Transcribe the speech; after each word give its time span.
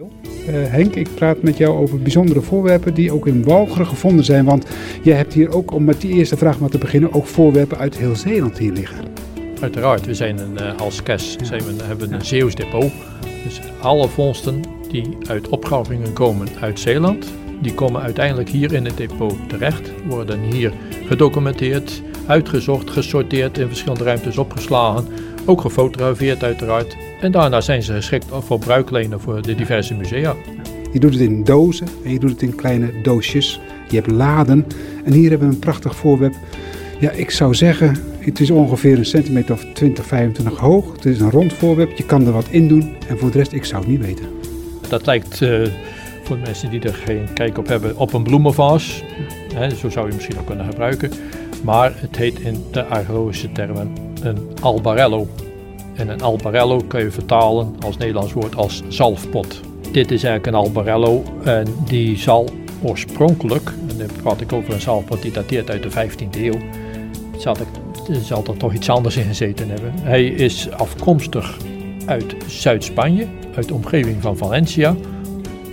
Uh, 0.00 0.06
Henk, 0.48 0.94
ik 0.94 1.14
praat 1.14 1.42
met 1.42 1.56
jou 1.56 1.78
over 1.78 1.98
bijzondere 1.98 2.40
voorwerpen 2.40 2.94
die 2.94 3.12
ook 3.12 3.26
in 3.26 3.44
Walcheren 3.44 3.86
gevonden 3.86 4.24
zijn. 4.24 4.44
Want 4.44 4.66
jij 5.02 5.16
hebt 5.16 5.32
hier 5.32 5.54
ook, 5.54 5.72
om 5.72 5.84
met 5.84 6.00
die 6.00 6.12
eerste 6.12 6.36
vraag 6.36 6.60
maar 6.60 6.68
te 6.68 6.78
beginnen, 6.78 7.12
ook 7.12 7.26
voorwerpen 7.26 7.78
uit 7.78 7.98
heel 7.98 8.16
Zeeland 8.16 8.58
hier 8.58 8.72
liggen. 8.72 8.98
Uiteraard, 9.60 10.06
we 10.06 10.14
zijn 10.14 10.38
een, 10.38 10.56
uh, 10.60 10.78
als 10.78 11.02
KES 11.02 11.36
we, 11.36 11.82
hebben 11.82 12.12
een 12.12 12.24
Zeeuws 12.24 12.54
depot. 12.54 12.92
Dus 13.44 13.60
alle 13.80 14.08
vondsten 14.08 14.60
die 14.90 15.16
uit 15.28 15.48
opgravingen 15.48 16.12
komen 16.12 16.48
uit 16.60 16.80
Zeeland, 16.80 17.26
die 17.62 17.74
komen 17.74 18.02
uiteindelijk 18.02 18.48
hier 18.48 18.72
in 18.72 18.84
het 18.84 18.96
depot 18.96 19.48
terecht, 19.48 19.90
worden 20.06 20.40
hier 20.40 20.72
gedocumenteerd, 21.06 22.02
uitgezocht, 22.26 22.90
gesorteerd, 22.90 23.58
in 23.58 23.66
verschillende 23.66 24.04
ruimtes 24.04 24.38
opgeslagen, 24.38 25.06
ook 25.46 25.60
gefotografeerd 25.60 26.42
uiteraard. 26.42 26.96
En 27.20 27.32
daarna 27.32 27.60
zijn 27.60 27.82
ze 27.82 27.92
geschikt 27.92 28.26
voor 28.28 28.58
bruiklenen 28.58 29.20
voor 29.20 29.42
de 29.42 29.54
diverse 29.54 29.94
musea. 29.94 30.34
Je 30.92 31.00
doet 31.00 31.12
het 31.12 31.22
in 31.22 31.44
dozen 31.44 31.86
en 32.04 32.12
je 32.12 32.18
doet 32.18 32.30
het 32.30 32.42
in 32.42 32.54
kleine 32.54 33.00
doosjes. 33.02 33.60
Je 33.88 33.96
hebt 33.96 34.10
laden 34.10 34.66
en 35.04 35.12
hier 35.12 35.30
hebben 35.30 35.48
we 35.48 35.54
een 35.54 35.60
prachtig 35.60 35.96
voorwerp. 35.96 36.34
Ja, 36.98 37.10
ik 37.10 37.30
zou 37.30 37.54
zeggen, 37.54 37.96
het 38.18 38.40
is 38.40 38.50
ongeveer 38.50 38.98
een 38.98 39.06
centimeter 39.06 39.54
of 39.54 39.64
20, 39.74 40.06
25 40.06 40.58
hoog. 40.58 40.92
Het 40.92 41.04
is 41.04 41.20
een 41.20 41.30
rond 41.30 41.52
voorwerp, 41.52 41.96
je 41.96 42.04
kan 42.04 42.26
er 42.26 42.32
wat 42.32 42.48
in 42.50 42.68
doen 42.68 42.96
en 43.08 43.18
voor 43.18 43.30
de 43.30 43.38
rest, 43.38 43.52
ik 43.52 43.64
zou 43.64 43.82
het 43.82 43.90
niet 43.90 44.00
weten. 44.00 44.26
Dat 44.88 45.06
lijkt 45.06 45.40
uh, 45.40 45.66
voor 46.22 46.38
mensen 46.38 46.70
die 46.70 46.80
er 46.80 46.94
geen 46.94 47.32
kijk 47.34 47.58
op 47.58 47.66
hebben 47.66 47.96
op 47.96 48.12
een 48.12 48.22
bloemenvaas. 48.22 49.02
He, 49.54 49.74
zo 49.74 49.90
zou 49.90 50.08
je 50.08 50.14
misschien 50.14 50.38
ook 50.38 50.46
kunnen 50.46 50.66
gebruiken. 50.66 51.10
Maar 51.62 51.92
het 51.96 52.16
heet 52.16 52.40
in 52.40 52.64
de 52.70 52.84
archeologische 52.84 53.52
termen 53.52 53.92
een 54.22 54.38
albarello. 54.60 55.28
En 56.00 56.08
een 56.08 56.22
albarello 56.22 56.80
kun 56.88 57.00
je 57.00 57.10
vertalen 57.10 57.74
als 57.84 57.96
Nederlands 57.96 58.32
woord 58.32 58.56
als 58.56 58.82
zalfpot. 58.88 59.60
Dit 59.92 60.10
is 60.10 60.22
eigenlijk 60.22 60.46
een 60.46 60.54
albarello 60.54 61.22
en 61.44 61.66
die 61.84 62.18
zal 62.18 62.48
oorspronkelijk, 62.82 63.72
en 63.88 63.98
dan 63.98 64.06
praat 64.22 64.40
ik 64.40 64.52
over 64.52 64.74
een 64.74 64.80
zalfpot 64.80 65.22
die 65.22 65.32
dateert 65.32 65.70
uit 65.70 65.82
de 65.82 65.90
15e 65.90 66.40
eeuw, 66.40 66.58
zal, 67.36 67.56
ik, 67.56 67.66
zal 68.22 68.44
er 68.46 68.56
toch 68.56 68.74
iets 68.74 68.88
anders 68.88 69.16
in 69.16 69.24
gezeten 69.24 69.68
hebben. 69.68 69.92
Hij 70.02 70.26
is 70.26 70.70
afkomstig 70.70 71.56
uit 72.06 72.34
Zuid-Spanje, 72.46 73.26
uit 73.56 73.68
de 73.68 73.74
omgeving 73.74 74.22
van 74.22 74.36
Valencia, 74.36 74.96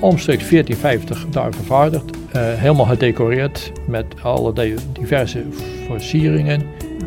omstreeks 0.00 0.48
1450 0.48 1.26
daar 1.30 1.54
vervaardigd, 1.54 2.16
uh, 2.16 2.16
helemaal 2.32 2.86
gedecoreerd 2.86 3.72
met 3.86 4.06
allerlei 4.22 4.74
diverse 4.92 5.42
versieringen 5.86 6.62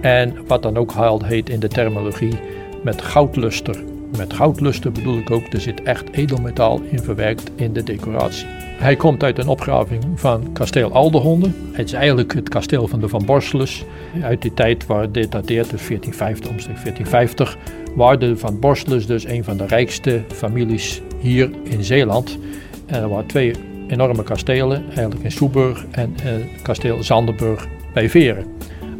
en 0.00 0.34
wat 0.46 0.62
dan 0.62 0.76
ook 0.76 0.94
heet 1.24 1.48
in 1.48 1.60
de 1.60 1.68
terminologie 1.68 2.38
met 2.84 3.02
goudluster. 3.02 3.76
Met 4.16 4.32
goudluster 4.32 4.92
bedoel 4.92 5.18
ik 5.18 5.30
ook, 5.30 5.52
er 5.52 5.60
zit 5.60 5.82
echt 5.82 6.10
edelmetaal 6.10 6.80
in 6.90 6.98
verwerkt 6.98 7.50
in 7.54 7.72
de 7.72 7.82
decoratie. 7.82 8.46
Hij 8.78 8.96
komt 8.96 9.22
uit 9.22 9.38
een 9.38 9.48
opgraving 9.48 10.04
van 10.14 10.52
kasteel 10.52 10.92
Aldehonde. 10.92 11.50
Het 11.72 11.86
is 11.86 11.92
eigenlijk 11.92 12.34
het 12.34 12.48
kasteel 12.48 12.88
van 12.88 13.00
de 13.00 13.08
Van 13.08 13.24
Borselus. 13.24 13.84
Uit 14.22 14.42
die 14.42 14.54
tijd 14.54 14.86
waar 14.86 15.12
dit 15.12 15.32
dateert, 15.32 15.70
dus 15.70 15.86
1450, 15.86 16.50
omstreeks 16.50 16.82
1450, 16.82 17.56
waren 17.94 18.20
de 18.20 18.36
Van 18.36 18.60
Borselus 18.60 19.06
dus 19.06 19.24
een 19.24 19.44
van 19.44 19.56
de 19.56 19.66
rijkste 19.66 20.22
families 20.32 21.00
hier 21.18 21.50
in 21.62 21.84
Zeeland. 21.84 22.38
En 22.86 23.02
er 23.02 23.08
waren 23.08 23.26
twee 23.26 23.54
enorme 23.88 24.22
kastelen, 24.22 24.84
eigenlijk 24.86 25.22
in 25.22 25.32
Soeburg 25.32 25.84
en 25.90 26.14
eh, 26.24 26.32
kasteel 26.62 27.02
Zanderburg 27.02 27.66
bij 27.92 28.10
Veren. 28.10 28.53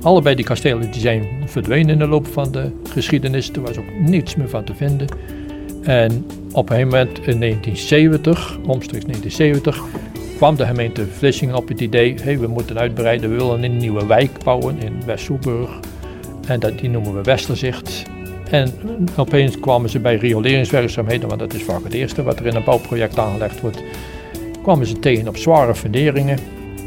Allebei 0.05 0.35
die 0.35 0.45
kastelen 0.45 0.91
die 0.91 1.01
zijn 1.01 1.27
verdwenen 1.47 1.89
in 1.89 1.99
de 1.99 2.07
loop 2.07 2.27
van 2.27 2.53
de 2.53 2.71
geschiedenis. 2.91 3.51
Er 3.51 3.61
was 3.61 3.79
ook 3.79 3.91
niets 3.99 4.35
meer 4.35 4.49
van 4.49 4.65
te 4.65 4.75
vinden. 4.75 5.07
En 5.83 6.27
op 6.53 6.71
een 6.71 6.89
moment 6.89 7.19
in 7.27 7.41
1970, 7.41 8.59
omstreeks 8.67 9.05
1970, 9.05 9.83
kwam 10.37 10.57
de 10.57 10.67
gemeente 10.67 11.07
Vlissingen 11.07 11.55
op 11.55 11.69
het 11.69 11.81
idee: 11.81 12.15
hey, 12.23 12.39
we 12.39 12.47
moeten 12.47 12.79
uitbreiden, 12.79 13.31
we 13.31 13.37
willen 13.37 13.63
een 13.63 13.77
nieuwe 13.77 14.07
wijk 14.07 14.45
bouwen 14.45 14.83
in 14.83 14.93
West-Soeburg. 15.07 15.81
En 16.47 16.61
dat, 16.61 16.79
die 16.79 16.91
noemen 16.91 17.15
we 17.15 17.23
Westerzicht. 17.23 18.03
En 18.51 18.71
opeens 19.17 19.61
kwamen 19.61 19.91
ze 19.91 19.99
bij 19.99 20.17
rioleringswerkzaamheden, 20.17 21.29
want 21.29 21.41
dat 21.41 21.55
is 21.55 21.63
vaak 21.63 21.85
het 21.85 21.93
eerste 21.93 22.23
wat 22.23 22.39
er 22.39 22.47
in 22.47 22.55
een 22.55 22.65
bouwproject 22.65 23.19
aangelegd 23.19 23.61
wordt. 23.61 23.83
Kwamen 24.63 24.87
ze 24.87 24.99
tegen 24.99 25.29
op 25.29 25.37
zware 25.37 25.75
funderingen. 25.75 26.39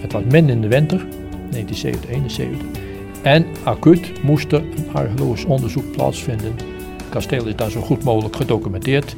Het 0.02 0.12
was 0.12 0.24
min 0.24 0.50
in 0.50 0.62
de 0.62 0.68
winter, 0.68 1.06
1970, 1.50 2.10
71. 2.10 2.86
En 3.28 3.46
acuut 3.64 4.24
moest 4.24 4.52
er 4.52 4.60
een 4.60 4.88
archeologisch 4.94 5.46
onderzoek 5.46 5.92
plaatsvinden. 5.92 6.56
Het 6.98 7.10
kasteel 7.10 7.46
is 7.46 7.56
dan 7.56 7.72
zo 7.72 7.82
goed 7.82 8.04
mogelijk 8.04 8.36
gedocumenteerd. 8.36 9.16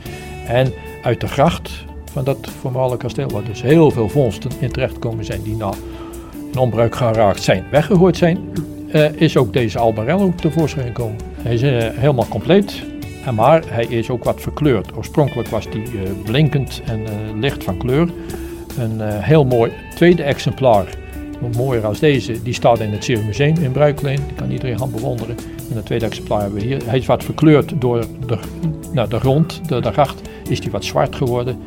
En 0.47 0.73
uit 1.03 1.21
de 1.21 1.27
gracht 1.27 1.71
van 2.11 2.23
dat 2.23 2.49
voormalige 2.59 2.97
kasteel, 2.97 3.29
waar 3.29 3.43
dus 3.43 3.61
heel 3.61 3.91
veel 3.91 4.09
vondsten 4.09 4.51
in 4.59 4.71
terechtkomen 4.71 5.25
zijn 5.25 5.41
die 5.43 5.55
na 5.55 5.71
in 6.51 6.57
onbruik 6.57 6.95
geraakt 6.95 7.41
zijn, 7.41 7.63
weggegooid 7.71 8.17
zijn, 8.17 8.37
uh, 8.93 9.11
is 9.13 9.37
ook 9.37 9.53
deze 9.53 9.79
Albarello 9.79 10.33
tevoorschijn 10.35 10.87
gekomen. 10.87 11.17
Hij 11.41 11.53
is 11.53 11.63
uh, 11.63 11.69
helemaal 11.79 12.27
compleet, 12.27 12.83
maar 13.35 13.63
hij 13.67 13.85
is 13.85 14.09
ook 14.09 14.23
wat 14.23 14.41
verkleurd. 14.41 14.97
Oorspronkelijk 14.97 15.47
was 15.47 15.65
hij 15.65 15.81
uh, 15.81 16.01
blinkend 16.23 16.81
en 16.85 17.05
licht 17.39 17.63
van 17.63 17.77
kleur. 17.77 18.09
Een 18.77 19.01
heel 19.01 19.45
mooi 19.45 19.71
tweede 19.95 20.23
exemplaar 20.23 20.87
mooier 21.55 21.85
als 21.85 21.99
deze, 21.99 22.43
die 22.43 22.53
staat 22.53 22.79
in 22.79 22.91
het 22.91 23.05
Zeeuw 23.05 23.23
Museum 23.23 23.55
in 23.57 23.71
Bruikleen. 23.71 24.19
Die 24.27 24.35
kan 24.35 24.51
iedereen 24.51 24.77
gaan 24.77 24.91
bewonderen. 24.91 25.35
En 25.69 25.75
het 25.75 25.85
tweede 25.85 26.05
exemplaar 26.05 26.41
hebben 26.41 26.59
we 26.59 26.65
hier. 26.65 26.81
Hij 26.85 26.97
is 26.97 27.05
wat 27.05 27.23
verkleurd 27.23 27.73
door 27.81 28.05
de, 28.25 28.37
nou, 28.91 29.09
de 29.09 29.19
grond, 29.19 29.69
de, 29.69 29.81
de 29.81 29.91
gracht 29.91 30.21
is 30.49 30.61
die 30.61 30.71
wat 30.71 30.85
zwart 30.85 31.15
geworden. 31.15 31.59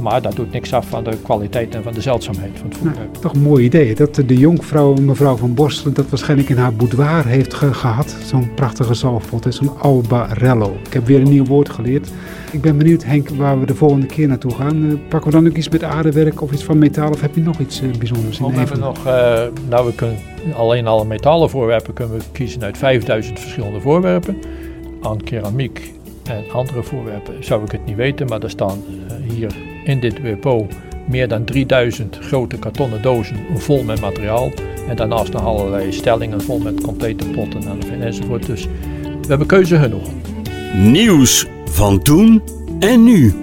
Maar 0.00 0.22
dat 0.22 0.36
doet 0.36 0.52
niks 0.52 0.72
af 0.72 0.88
van 0.88 1.04
de 1.04 1.16
kwaliteit 1.22 1.74
en 1.74 1.82
van 1.82 1.92
de 1.92 2.00
zeldzaamheid 2.00 2.50
van 2.54 2.68
het 2.68 2.76
voertuig. 2.76 3.06
Nou, 3.06 3.20
toch 3.20 3.32
een 3.32 3.42
mooi 3.42 3.64
idee. 3.64 3.94
Dat 3.94 4.14
de 4.14 4.36
jonkvrouw, 4.36 4.94
mevrouw 4.94 5.36
van 5.36 5.54
Borselen, 5.54 5.94
dat 5.94 6.08
waarschijnlijk 6.08 6.48
in 6.48 6.56
haar 6.56 6.74
boudoir 6.74 7.26
heeft 7.26 7.54
gehad. 7.54 8.16
Zo'n 8.24 8.54
prachtige 8.54 8.94
zalfpot, 8.94 9.54
zo'n 9.54 9.78
albarello. 9.78 10.76
Ik 10.84 10.92
heb 10.92 11.06
weer 11.06 11.20
een 11.20 11.28
nieuw 11.28 11.44
woord 11.44 11.68
geleerd. 11.68 12.10
Ik 12.52 12.60
ben 12.60 12.78
benieuwd, 12.78 13.04
Henk, 13.04 13.28
waar 13.28 13.60
we 13.60 13.66
de 13.66 13.74
volgende 13.74 14.06
keer 14.06 14.28
naartoe 14.28 14.54
gaan. 14.54 14.84
Uh, 14.84 14.92
pakken 15.08 15.30
we 15.30 15.36
dan 15.36 15.46
ook 15.46 15.56
iets 15.56 15.68
met 15.68 15.82
aardewerk 15.82 16.40
of 16.42 16.52
iets 16.52 16.64
van 16.64 16.78
metaal? 16.78 17.10
Of 17.10 17.20
heb 17.20 17.34
je 17.34 17.40
nog 17.40 17.58
iets 17.58 17.82
uh, 17.82 17.90
bijzonders 17.98 18.38
in 18.38 18.44
oh, 18.44 18.52
we 18.52 18.58
hebben 18.58 18.78
nog, 18.78 18.98
uh, 18.98 19.42
nou 19.68 19.86
we 19.86 19.94
kunnen 19.94 20.18
alleen 20.56 20.86
alle 20.86 21.04
metalen 21.04 21.50
voorwerpen 21.50 21.94
kunnen 21.94 22.18
we 22.18 22.24
kiezen 22.32 22.62
uit 22.62 22.78
5000 22.78 23.40
verschillende 23.40 23.80
voorwerpen. 23.80 24.36
Aan 25.02 25.22
keramiek 25.22 25.92
en 26.24 26.44
andere 26.52 26.82
voorwerpen 26.82 27.44
zou 27.44 27.64
ik 27.64 27.70
het 27.70 27.86
niet 27.86 27.96
weten, 27.96 28.26
maar 28.26 28.42
er 28.42 28.50
staan 28.50 28.78
hier 29.28 29.54
in 29.84 30.00
dit 30.00 30.22
depot 30.22 30.72
meer 31.08 31.28
dan 31.28 31.44
3000 31.44 32.18
grote 32.20 32.58
kartonnen 32.58 33.02
dozen 33.02 33.36
vol 33.54 33.82
met 33.82 34.00
materiaal. 34.00 34.50
En 34.88 34.96
daarnaast 34.96 35.32
nog 35.32 35.44
allerlei 35.44 35.92
stellingen 35.92 36.42
vol 36.42 36.58
met 36.58 36.80
complete 36.80 37.24
potten 37.24 37.62
enzovoort. 38.00 38.46
Dus 38.46 38.64
we 39.02 39.28
hebben 39.28 39.46
keuze 39.46 39.78
genoeg. 39.78 40.08
Nieuws 40.74 41.46
van 41.64 42.02
toen 42.02 42.42
en 42.80 43.04
nu. 43.04 43.41